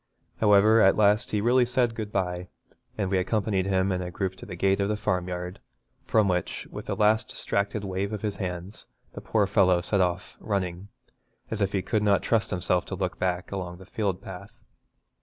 However, 0.37 0.81
at 0.81 0.95
last 0.97 1.29
he 1.29 1.41
really 1.41 1.63
said 1.63 1.93
good 1.93 2.11
bye, 2.11 2.47
and 2.97 3.11
we 3.11 3.19
accompanied 3.19 3.67
him 3.67 3.91
in 3.91 4.01
a 4.01 4.09
group 4.09 4.35
to 4.37 4.47
the 4.47 4.55
gate 4.55 4.79
of 4.79 4.89
the 4.89 4.97
farmyard, 4.97 5.59
from 6.07 6.27
which, 6.27 6.65
with 6.71 6.89
a 6.89 6.95
last 6.95 7.29
distracted 7.29 7.83
wave 7.83 8.11
of 8.11 8.23
his 8.23 8.37
hands, 8.37 8.87
the 9.13 9.21
poor 9.21 9.45
fellow 9.45 9.79
set 9.79 10.01
off, 10.01 10.37
running, 10.39 10.87
as 11.51 11.61
if 11.61 11.71
he 11.71 11.83
could 11.83 12.01
not 12.01 12.23
trust 12.23 12.49
himself 12.49 12.83
to 12.85 12.95
look 12.95 13.19
back, 13.19 13.51
along 13.51 13.77
the 13.77 13.85
field 13.85 14.23
path. 14.23 14.57